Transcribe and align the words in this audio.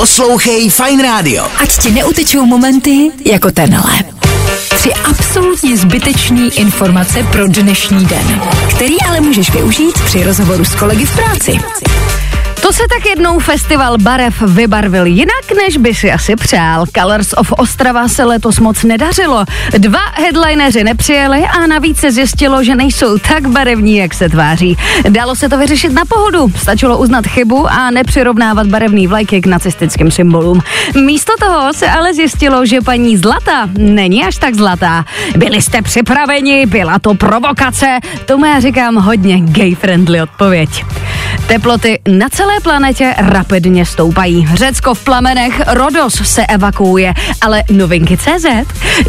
Poslouchej 0.00 0.70
Fine 0.70 1.02
Radio. 1.02 1.44
Ať 1.60 1.78
ti 1.78 1.90
neutečou 1.92 2.46
momenty 2.46 3.10
jako 3.24 3.50
tenhle. 3.50 3.92
Tři 4.76 4.94
absolutně 4.94 5.76
zbytečný 5.76 6.58
informace 6.58 7.22
pro 7.32 7.48
dnešní 7.48 8.06
den, 8.06 8.40
který 8.70 9.02
ale 9.02 9.20
můžeš 9.20 9.50
využít 9.50 10.00
při 10.04 10.24
rozhovoru 10.24 10.64
s 10.64 10.74
kolegy 10.74 11.04
v 11.04 11.16
práci. 11.16 11.52
To 12.62 12.72
se 12.72 12.82
tak 12.88 13.06
jednou 13.06 13.38
festival 13.38 13.98
barev 13.98 14.42
vybarvil 14.42 15.06
jinak, 15.06 15.52
než 15.56 15.76
by 15.76 15.94
si 15.94 16.12
asi 16.12 16.36
přál. 16.36 16.84
Colors 16.98 17.32
of 17.36 17.52
Ostrava 17.52 18.08
se 18.08 18.24
letos 18.24 18.58
moc 18.58 18.84
nedařilo. 18.84 19.44
Dva 19.78 20.00
headlineři 20.14 20.84
nepřijeli 20.84 21.44
a 21.44 21.66
navíc 21.66 21.98
se 21.98 22.12
zjistilo, 22.12 22.64
že 22.64 22.74
nejsou 22.74 23.18
tak 23.18 23.46
barevní, 23.46 23.96
jak 23.96 24.14
se 24.14 24.28
tváří. 24.28 24.76
Dalo 25.08 25.36
se 25.36 25.48
to 25.48 25.58
vyřešit 25.58 25.92
na 25.92 26.04
pohodu. 26.04 26.52
Stačilo 26.56 26.98
uznat 26.98 27.26
chybu 27.26 27.66
a 27.70 27.90
nepřirovnávat 27.90 28.66
barevný 28.66 29.06
vlajky 29.06 29.40
k 29.40 29.46
nacistickým 29.46 30.10
symbolům. 30.10 30.62
Místo 31.04 31.32
toho 31.40 31.72
se 31.72 31.90
ale 31.90 32.14
zjistilo, 32.14 32.66
že 32.66 32.80
paní 32.80 33.16
Zlata 33.16 33.68
není 33.78 34.24
až 34.24 34.36
tak 34.36 34.54
zlatá. 34.54 35.04
Byli 35.36 35.62
jste 35.62 35.82
připraveni, 35.82 36.66
byla 36.66 36.98
to 36.98 37.14
provokace. 37.14 37.98
Tomu 38.26 38.44
já 38.44 38.60
říkám 38.60 38.96
hodně 38.96 39.36
gay-friendly 39.40 40.22
odpověď. 40.22 40.84
Teploty 41.46 41.98
na 42.08 42.28
celé 42.28 42.49
planetě 42.62 43.14
rapidně 43.18 43.86
stoupají. 43.86 44.48
Řecko 44.54 44.94
v 44.94 45.04
plamenech, 45.04 45.60
Rodos 45.66 46.14
se 46.14 46.46
evakuuje, 46.46 47.14
ale 47.40 47.62
novinky 47.72 48.16
CZ. 48.16 48.46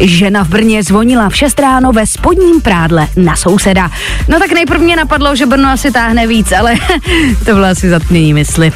Žena 0.00 0.44
v 0.44 0.48
Brně 0.48 0.82
zvonila 0.82 1.28
v 1.28 1.36
6 1.36 1.60
ráno 1.60 1.92
ve 1.92 2.06
spodním 2.06 2.60
prádle 2.60 3.08
na 3.16 3.36
souseda. 3.36 3.90
No 4.28 4.38
tak 4.38 4.52
nejprve 4.52 4.84
mě 4.84 4.96
napadlo, 4.96 5.36
že 5.36 5.46
Brno 5.46 5.68
asi 5.68 5.90
táhne 5.90 6.26
víc, 6.26 6.52
ale 6.52 6.74
to 7.44 7.54
bylo 7.54 7.66
asi 7.66 7.90
zatmění 7.90 8.34
mysli. 8.34 8.72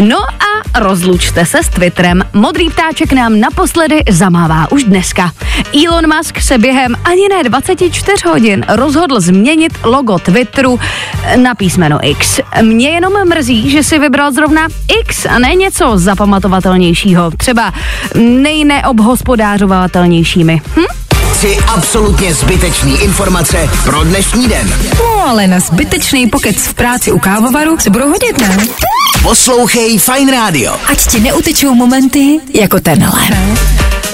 No 0.00 0.18
a 0.18 0.80
rozlučte 0.80 1.46
se 1.46 1.62
s 1.62 1.68
Twitterem. 1.68 2.22
Modrý 2.32 2.70
ptáček 2.70 3.12
nám 3.12 3.40
naposledy 3.40 4.02
zamává 4.10 4.72
už 4.72 4.84
dneska. 4.84 5.32
Elon 5.86 6.16
Musk 6.16 6.40
se 6.40 6.58
během 6.58 6.94
ani 7.04 7.28
ne 7.28 7.44
24 7.44 8.16
hodin 8.28 8.64
rozhodl 8.68 9.20
změnit 9.20 9.72
logo 9.84 10.18
Twitteru 10.18 10.80
na 11.36 11.54
písmeno 11.54 11.98
X. 12.02 12.40
Mě 12.62 12.88
jenom 12.88 13.12
mrzí, 13.28 13.70
že 13.70 13.82
si 13.82 13.98
vybral 14.06 14.32
zrovna 14.32 14.68
X 15.00 15.26
a 15.26 15.38
ne 15.38 15.54
něco 15.54 15.98
zapamatovatelnějšího. 15.98 17.30
Třeba 17.30 17.72
nejneobhospodářovatelnějšími. 18.14 20.60
Hm? 20.76 20.84
Tři 21.32 21.58
absolutně 21.68 22.34
zbytečný 22.34 23.00
informace 23.00 23.70
pro 23.84 24.04
dnešní 24.04 24.48
den. 24.48 24.74
No 24.98 25.28
ale 25.28 25.46
na 25.46 25.60
zbytečný 25.60 26.26
pokec 26.26 26.56
v 26.56 26.74
práci 26.74 27.12
u 27.12 27.18
kávovaru 27.18 27.78
se 27.78 27.90
budou 27.90 28.08
hodit, 28.08 28.40
ne? 28.40 28.58
Poslouchej 29.22 29.98
Fine 29.98 30.32
Radio. 30.32 30.76
Ať 30.88 31.06
ti 31.06 31.20
neutečou 31.20 31.74
momenty 31.74 32.40
jako 32.54 32.80
tenhle. 32.80 33.20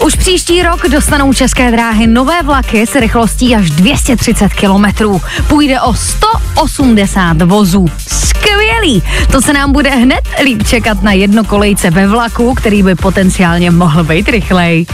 Už 0.05 0.15
příští 0.15 0.63
rok 0.63 0.89
dostanou 0.89 1.33
české 1.33 1.71
dráhy 1.71 2.07
nové 2.07 2.43
vlaky 2.43 2.87
s 2.87 2.95
rychlostí 2.95 3.57
až 3.57 3.71
230 3.71 4.53
km. 4.55 4.85
Půjde 5.49 5.81
o 5.81 5.95
180 5.95 7.43
vozů. 7.43 7.89
Skvělý! 8.83 9.03
To 9.33 9.41
se 9.41 9.53
nám 9.53 9.73
bude 9.73 9.91
hned 9.91 10.21
líp 10.43 10.67
čekat 10.67 11.03
na 11.03 11.13
jednokolejce 11.13 11.91
ve 11.91 12.07
vlaku, 12.07 12.55
který 12.55 12.83
by 12.83 12.95
potenciálně 12.95 13.71
mohl 13.71 14.05
být 14.05 14.29
rychlej. 14.29 14.87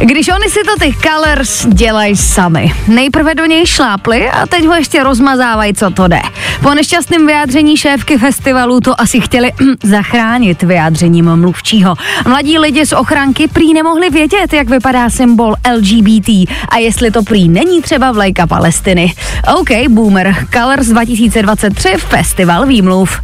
Když 0.00 0.28
oni 0.28 0.50
si 0.50 0.60
to 0.64 0.84
ty 0.84 0.94
Colors 1.02 1.66
dělají 1.66 2.16
sami. 2.16 2.72
Nejprve 2.88 3.34
do 3.34 3.46
něj 3.46 3.66
šlápli 3.66 4.28
a 4.30 4.46
teď 4.46 4.66
ho 4.66 4.74
ještě 4.74 5.02
rozmazávají, 5.02 5.74
co 5.74 5.90
to 5.90 6.08
jde. 6.08 6.20
Po 6.62 6.74
nešťastném 6.74 7.26
vyjádření 7.26 7.76
šéfky 7.76 8.18
festivalu 8.18 8.80
to 8.80 9.00
asi 9.00 9.20
chtěli 9.20 9.52
zachránit 9.82 10.62
vyjádřením 10.62 11.36
mluvčího. 11.36 11.94
Mladí 12.28 12.58
lidi 12.58 12.86
z 12.86 12.92
ochranky 12.92 13.48
prý 13.48 13.74
nemohli 13.74 14.10
vědět, 14.10 14.52
jak 14.52 14.68
vypadá 14.68 15.10
symbol 15.10 15.54
LGBT 15.74 16.28
a 16.68 16.78
jestli 16.78 17.10
to 17.10 17.22
prý 17.22 17.48
není 17.48 17.82
třeba 17.82 18.12
vlajka 18.12 18.46
Palestiny. 18.46 19.14
OK, 19.56 19.70
boomer. 19.88 20.34
Colors 20.52 20.86
2023 20.86 21.88
festival 21.98 22.66
výmluv. 22.66 23.20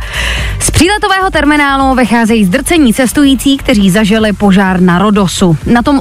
Z 0.58 0.70
příletového 0.70 1.30
terminálu 1.30 1.94
vycházejí 1.94 2.44
zdrcení 2.44 2.94
cestující, 2.94 3.56
kteří 3.56 3.91
zažili 3.91 4.32
požár 4.32 4.80
na 4.80 4.98
Rodosu. 4.98 5.56
Na 5.66 5.82
tom 5.82 6.00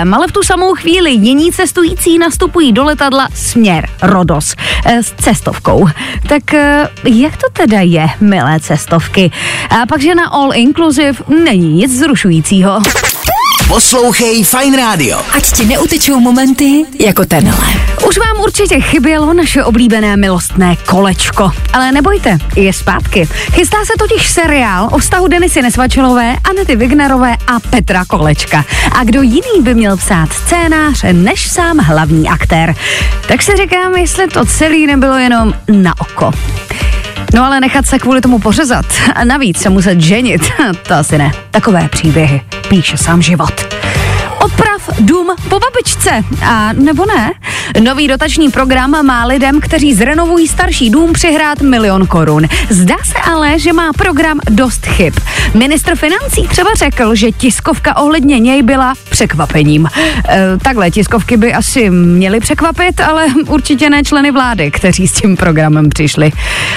odletovém, 0.00 0.14
ale 0.14 0.28
v 0.28 0.32
tu 0.32 0.42
samou 0.42 0.74
chvíli 0.74 1.10
jiní 1.10 1.52
cestující 1.52 2.18
nastupují 2.18 2.72
do 2.72 2.84
letadla 2.84 3.28
směr 3.34 3.88
Rodos 4.02 4.54
eh, 4.86 5.02
s 5.02 5.12
cestovkou. 5.12 5.88
Tak 6.28 6.54
eh, 6.54 6.88
jak 7.04 7.36
to 7.36 7.46
teda 7.52 7.80
je, 7.80 8.08
milé 8.20 8.60
cestovky? 8.60 9.30
A 9.70 9.86
pak, 9.86 10.00
že 10.00 10.14
na 10.14 10.28
All 10.28 10.54
Inclusive 10.54 11.24
není 11.28 11.72
nic 11.72 11.98
zrušujícího. 11.98 12.82
Poslouchej 13.70 14.44
Fine 14.44 14.76
Radio. 14.76 15.22
Ať 15.30 15.52
ti 15.52 15.66
neutečou 15.66 16.20
momenty 16.20 16.84
jako 16.98 17.24
tenhle. 17.24 17.66
Už 18.08 18.18
vám 18.18 18.42
určitě 18.42 18.80
chybělo 18.80 19.34
naše 19.34 19.64
oblíbené 19.64 20.16
milostné 20.16 20.76
kolečko. 20.76 21.50
Ale 21.72 21.92
nebojte, 21.92 22.38
je 22.56 22.72
zpátky. 22.72 23.28
Chystá 23.52 23.76
se 23.84 23.92
totiž 23.98 24.28
seriál 24.28 24.88
o 24.92 24.98
vztahu 24.98 25.28
Denisy 25.28 25.62
Nesvačelové, 25.62 26.36
Anety 26.50 26.76
Vignerové 26.76 27.36
a 27.46 27.60
Petra 27.60 28.04
Kolečka. 28.04 28.64
A 28.92 29.04
kdo 29.04 29.22
jiný 29.22 29.62
by 29.62 29.74
měl 29.74 29.96
psát 29.96 30.32
scénář 30.32 31.04
než 31.12 31.50
sám 31.50 31.78
hlavní 31.78 32.28
aktér? 32.28 32.74
Tak 33.28 33.42
se 33.42 33.56
říkám, 33.56 33.94
jestli 33.94 34.28
to 34.28 34.44
celý 34.44 34.86
nebylo 34.86 35.18
jenom 35.18 35.54
na 35.68 35.94
oko. 36.00 36.32
No 37.34 37.44
ale 37.44 37.60
nechat 37.60 37.86
se 37.86 37.98
kvůli 37.98 38.20
tomu 38.20 38.38
pořezat 38.38 38.86
a 39.14 39.24
navíc 39.24 39.58
se 39.58 39.70
muset 39.70 40.00
ženit, 40.00 40.42
to 40.88 40.94
asi 40.94 41.18
ne. 41.18 41.32
Takové 41.50 41.88
příběhy 41.88 42.42
píše 42.68 42.96
sám 42.96 43.22
život. 43.22 43.74
Oprav 44.44 44.69
dům 45.00 45.26
po 45.48 45.58
babičce. 45.60 46.24
A 46.46 46.72
nebo 46.72 47.06
ne? 47.06 47.30
Nový 47.80 48.08
dotační 48.08 48.50
program 48.50 49.06
má 49.06 49.24
lidem, 49.24 49.60
kteří 49.60 49.94
zrenovují 49.94 50.48
starší 50.48 50.90
dům, 50.90 51.12
přihrát 51.12 51.60
milion 51.60 52.06
korun. 52.06 52.46
Zdá 52.68 52.94
se 53.04 53.14
ale, 53.30 53.58
že 53.58 53.72
má 53.72 53.92
program 53.92 54.40
dost 54.50 54.86
chyb. 54.86 55.14
Ministr 55.54 55.96
financí 55.96 56.48
třeba 56.48 56.70
řekl, 56.76 57.14
že 57.14 57.32
tiskovka 57.32 57.96
ohledně 57.96 58.38
něj 58.38 58.62
byla 58.62 58.94
překvapením. 59.10 59.88
E, 60.28 60.58
takhle 60.62 60.90
tiskovky 60.90 61.36
by 61.36 61.54
asi 61.54 61.90
měly 61.90 62.40
překvapit, 62.40 63.00
ale 63.00 63.26
určitě 63.46 63.90
ne 63.90 64.02
členy 64.02 64.30
vlády, 64.30 64.70
kteří 64.70 65.08
s 65.08 65.12
tím 65.12 65.36
programem 65.36 65.88
přišli. 65.88 66.32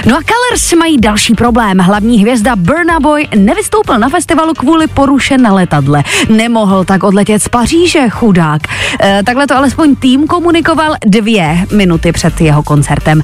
No 0.05 0.15
a 0.15 0.19
Colors 0.21 0.73
mají 0.73 0.97
další 0.97 1.33
problém. 1.33 1.79
Hlavní 1.79 2.21
hvězda 2.21 2.55
Burna 2.55 2.99
Boy 2.99 3.27
nevystoupil 3.35 3.99
na 3.99 4.09
festivalu 4.09 4.53
kvůli 4.53 4.87
poruše 4.87 5.37
na 5.37 5.53
letadle. 5.53 6.03
Nemohl 6.29 6.83
tak 6.83 7.03
odletět 7.03 7.43
z 7.43 7.49
Paříže, 7.49 8.02
chudák. 8.09 8.61
E, 9.03 9.23
takhle 9.23 9.47
to 9.47 9.57
alespoň 9.57 9.95
tým 9.95 10.27
komunikoval 10.27 10.95
dvě 11.05 11.65
minuty 11.71 12.11
před 12.11 12.41
jeho 12.41 12.63
koncertem. 12.63 13.21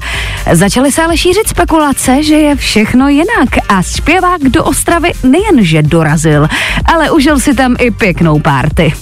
Začaly 0.52 0.92
se 0.92 1.02
ale 1.02 1.16
šířit 1.16 1.48
spekulace, 1.48 2.22
že 2.22 2.34
je 2.34 2.56
všechno 2.56 3.08
jinak 3.08 3.48
a 3.68 3.82
zpěvák 3.82 4.40
do 4.42 4.64
Ostravy 4.64 5.12
nejenže 5.22 5.82
dorazil, 5.82 6.48
ale 6.84 7.10
užil 7.10 7.40
si 7.40 7.54
tam 7.54 7.76
i 7.78 7.90
pěknou 7.90 8.38
párty. 8.38 8.92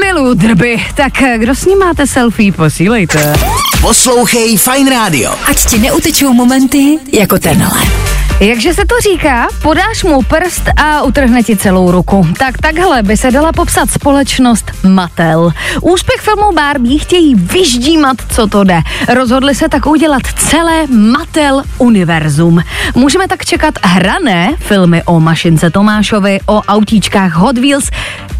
Milu 0.00 0.34
drby, 0.34 0.82
tak 0.94 1.12
kdo 1.36 1.54
s 1.54 1.64
ním 1.64 1.78
máte 1.78 2.06
selfie, 2.06 2.52
posílejte. 2.52 3.34
Poslouchej 3.80 4.56
Fine 4.56 4.90
Radio. 4.90 5.34
Ať 5.50 5.66
ti 5.66 5.78
neutečou 5.78 6.32
momenty 6.32 6.98
jako 7.12 7.38
tenhle. 7.38 8.05
Jakže 8.40 8.74
se 8.74 8.84
to 8.86 8.94
říká, 9.00 9.48
podáš 9.62 10.04
mu 10.04 10.22
prst 10.22 10.62
a 10.76 11.02
utrhne 11.02 11.42
ti 11.42 11.56
celou 11.56 11.90
ruku. 11.90 12.26
Tak 12.38 12.58
takhle 12.58 13.02
by 13.02 13.16
se 13.16 13.30
dala 13.30 13.52
popsat 13.52 13.90
společnost 13.90 14.70
Mattel. 14.88 15.50
Úspěch 15.80 16.20
filmu 16.20 16.52
Barbie 16.52 16.98
chtějí 16.98 17.34
vyždímat, 17.34 18.16
co 18.34 18.46
to 18.46 18.64
jde. 18.64 18.80
Rozhodli 19.08 19.54
se 19.54 19.68
tak 19.68 19.86
udělat 19.86 20.22
celé 20.36 20.86
Mattel 20.86 21.62
univerzum. 21.78 22.62
Můžeme 22.94 23.28
tak 23.28 23.44
čekat 23.44 23.74
hrané 23.82 24.54
filmy 24.58 25.02
o 25.02 25.20
mašince 25.20 25.70
Tomášovi, 25.70 26.40
o 26.46 26.62
autíčkách 26.68 27.32
Hot 27.32 27.58
Wheels 27.58 27.90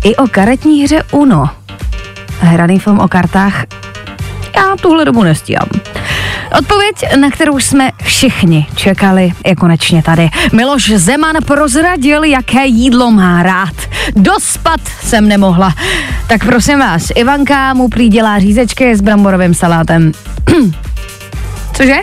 i 0.05 0.17
o 0.17 0.27
karetní 0.27 0.85
hře 0.85 1.03
Uno. 1.11 1.51
Hraný 2.41 2.79
film 2.79 3.01
o 3.01 3.09
kartách 3.09 3.65
já 4.57 4.77
tuhle 4.81 5.05
dobu 5.05 5.23
nestíhám. 5.23 5.69
Odpověď, 6.59 7.17
na 7.17 7.31
kterou 7.31 7.59
jsme 7.59 7.91
všichni 8.07 8.67
čekali, 8.75 9.33
je 9.47 9.57
konečně 9.57 10.03
tady. 10.03 10.29
Miloš 10.53 10.93
Zeman 10.97 11.37
prozradil, 11.47 12.25
jaké 12.25 12.67
jídlo 12.67 13.11
má 13.11 13.43
rád. 13.43 13.75
Dospat 14.17 14.81
jsem 15.03 15.29
nemohla. 15.29 15.75
Tak 16.27 16.45
prosím 16.45 16.79
vás, 16.79 17.13
Ivanka 17.15 17.75
mu 17.75 17.89
prý 17.89 18.09
dělá 18.09 18.39
řízečky 18.39 18.97
s 18.97 19.01
bramborovým 19.01 19.55
salátem. 19.55 20.13
Cože? 21.73 21.97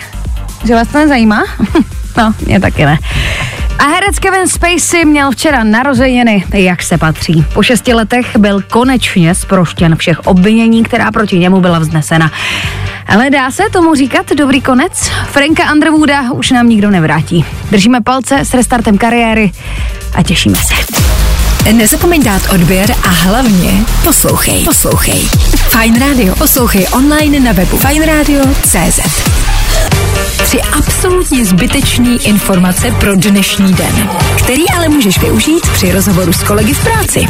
Že 0.66 0.76
vás 0.76 0.88
to 0.88 0.98
nezajímá? 0.98 1.44
no, 2.18 2.34
mě 2.46 2.60
taky 2.60 2.86
ne. 2.86 2.98
A 3.80 3.84
herec 3.84 4.20
Kevin 4.20 4.48
Spacey 4.48 5.06
měl 5.06 5.32
včera 5.32 5.64
narozeniny, 5.64 6.44
jak 6.54 6.84
se 6.84 6.98
patří. 6.98 7.46
Po 7.54 7.64
šesti 7.64 7.94
letech 7.94 8.38
byl 8.38 8.62
konečně 8.72 9.36
zproštěn 9.36 9.96
všech 9.96 10.20
obvinění, 10.20 10.84
která 10.84 11.12
proti 11.12 11.40
němu 11.40 11.62
byla 11.62 11.80
vznesena. 11.80 12.32
Ale 13.08 13.30
dá 13.30 13.52
se 13.52 13.64
tomu 13.72 13.96
říkat 13.96 14.32
dobrý 14.32 14.62
konec? 14.62 15.10
Franka 15.28 15.74
Underwooda 15.74 16.32
už 16.32 16.52
nám 16.52 16.70
nikdo 16.70 16.92
nevrátí. 16.92 17.46
Držíme 17.72 18.02
palce 18.02 18.40
s 18.40 18.54
restartem 18.54 18.98
kariéry 18.98 19.52
a 20.16 20.24
těšíme 20.24 20.56
se. 20.58 20.74
Nezapomeň 21.72 22.24
dát 22.24 22.42
odběr 22.54 22.96
a 23.04 23.10
hlavně 23.10 23.72
poslouchej. 24.04 24.64
Poslouchej. 24.64 25.20
Fine 25.56 26.00
Radio. 26.00 26.36
Poslouchej 26.36 26.88
online 26.92 27.40
na 27.40 27.52
webu 27.52 27.78
fineradio.cz 27.78 29.00
Tři 30.44 30.62
absolutně 30.62 31.46
zbytečný 31.46 32.28
informace 32.28 32.92
pro 33.00 33.16
dnešní 33.16 33.74
den, 33.74 34.10
který 34.38 34.70
ale 34.70 34.90
můžeš 34.90 35.20
využít 35.20 35.68
při 35.74 35.92
rozhovoru 35.92 36.34
s 36.34 36.44
kolegy 36.44 36.74
v 36.74 36.84
práci. 36.84 37.28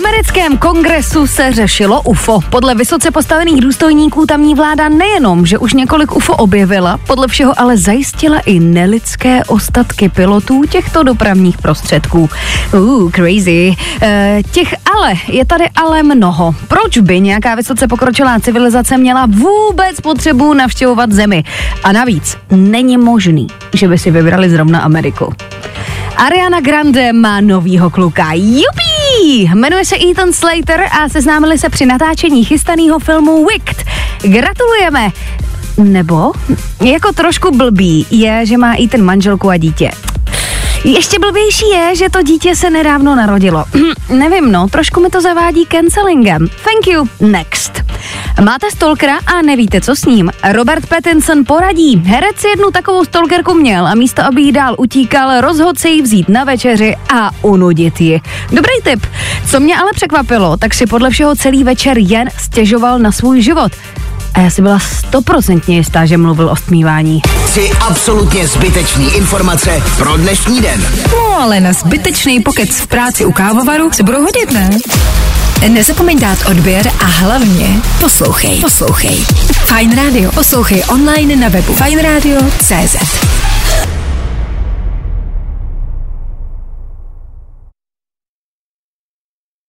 Americkém 0.00 0.58
kongresu 0.58 1.26
se 1.26 1.52
řešilo 1.52 2.02
UFO. 2.02 2.40
Podle 2.50 2.74
vysoce 2.74 3.10
postavených 3.10 3.60
důstojníků 3.60 4.26
tamní 4.26 4.54
vláda 4.54 4.88
nejenom, 4.88 5.46
že 5.46 5.58
už 5.58 5.72
několik 5.72 6.12
UFO 6.12 6.36
objevila, 6.36 6.98
podle 7.06 7.28
všeho 7.28 7.60
ale 7.60 7.76
zajistila 7.76 8.38
i 8.38 8.60
nelidské 8.60 9.44
ostatky 9.44 10.08
pilotů 10.08 10.62
těchto 10.70 11.02
dopravních 11.02 11.58
prostředků. 11.58 12.30
Uh, 12.74 13.10
crazy. 13.10 13.74
E, 14.02 14.42
těch 14.50 14.74
ale, 14.94 15.14
je 15.28 15.44
tady 15.44 15.64
ale 15.76 16.02
mnoho. 16.02 16.54
Proč 16.68 16.98
by 16.98 17.20
nějaká 17.20 17.54
vysoce 17.54 17.88
pokročilá 17.88 18.40
civilizace 18.40 18.98
měla 18.98 19.26
vůbec 19.26 20.00
potřebu 20.00 20.54
navštěvovat 20.54 21.12
Zemi? 21.12 21.44
A 21.84 21.92
navíc, 21.92 22.36
není 22.50 22.96
možný, 22.96 23.46
že 23.74 23.88
by 23.88 23.98
si 23.98 24.10
vybrali 24.10 24.50
zrovna 24.50 24.80
Ameriku. 24.80 25.34
Ariana 26.16 26.60
Grande 26.60 27.12
má 27.12 27.40
novýho 27.40 27.90
kluka. 27.90 28.32
Jupi! 28.32 28.89
Jmenuje 29.22 29.84
se 29.84 29.96
Ethan 30.10 30.32
Slater 30.32 30.80
a 31.00 31.08
seznámili 31.08 31.58
se 31.58 31.68
při 31.68 31.86
natáčení 31.86 32.44
chystaného 32.44 32.98
filmu 32.98 33.46
Wicked. 33.46 33.84
Gratulujeme! 34.22 35.10
Nebo, 35.76 36.32
jako 36.84 37.12
trošku 37.12 37.50
blbý, 37.56 38.06
je, 38.10 38.46
že 38.46 38.56
má 38.56 38.74
Ethan 38.82 39.02
manželku 39.02 39.50
a 39.50 39.56
dítě. 39.56 39.90
Ještě 40.84 41.18
blbější 41.18 41.68
je, 41.70 41.96
že 41.96 42.10
to 42.10 42.22
dítě 42.22 42.56
se 42.56 42.70
nedávno 42.70 43.16
narodilo. 43.16 43.64
Nevím, 44.08 44.52
no, 44.52 44.68
trošku 44.68 45.00
mi 45.00 45.08
to 45.08 45.20
zavádí 45.20 45.66
cancelingem. 45.66 46.48
Thank 46.48 46.86
you, 46.86 47.08
next. 47.20 47.79
Máte 48.40 48.70
stalkera 48.70 49.18
a 49.26 49.42
nevíte, 49.42 49.80
co 49.80 49.96
s 49.96 50.04
ním? 50.04 50.30
Robert 50.52 50.86
Pattinson 50.86 51.44
poradí. 51.44 52.02
Herec 52.06 52.44
jednu 52.44 52.70
takovou 52.70 53.04
stalkerku 53.04 53.54
měl 53.54 53.86
a 53.86 53.94
místo, 53.94 54.22
aby 54.24 54.42
jí 54.42 54.52
dál 54.52 54.74
utíkal, 54.78 55.40
rozhodl 55.40 55.78
se 55.78 55.88
jí 55.88 56.02
vzít 56.02 56.28
na 56.28 56.44
večeři 56.44 56.96
a 57.14 57.30
unudit 57.42 58.00
ji. 58.00 58.20
Dobrý 58.52 58.72
tip. 58.84 59.06
Co 59.50 59.60
mě 59.60 59.76
ale 59.76 59.90
překvapilo, 59.94 60.56
tak 60.56 60.74
si 60.74 60.86
podle 60.86 61.10
všeho 61.10 61.36
celý 61.36 61.64
večer 61.64 61.98
jen 61.98 62.28
stěžoval 62.38 62.98
na 62.98 63.12
svůj 63.12 63.42
život. 63.42 63.72
A 64.34 64.40
já 64.40 64.50
si 64.50 64.62
byla 64.62 64.78
stoprocentně 64.78 65.76
jistá, 65.76 66.06
že 66.06 66.16
mluvil 66.16 66.50
o 66.50 66.56
stmívání. 66.56 67.22
Tři 67.46 67.70
absolutně 67.88 68.48
zbytečný 68.48 69.14
informace 69.14 69.82
pro 69.98 70.16
dnešní 70.16 70.60
den. 70.60 70.86
No 71.12 71.40
ale 71.40 71.60
na 71.60 71.72
zbytečný 71.72 72.40
pokec 72.40 72.70
v 72.70 72.86
práci 72.86 73.24
u 73.24 73.32
kávovaru 73.32 73.90
se 73.92 74.02
budou 74.02 74.22
hodit, 74.22 74.52
ne? 74.52 74.70
Nezapomeň 75.68 76.18
dát 76.18 76.38
odběr 76.50 76.92
a 77.00 77.04
hlavně 77.04 77.82
poslouchej. 78.00 78.60
Poslouchej. 78.60 79.24
Fine 79.64 79.96
Radio. 79.96 80.32
Poslouchej 80.32 80.82
online 80.88 81.36
na 81.36 81.48
webu 81.48 81.74
fineradio.cz 81.74 83.39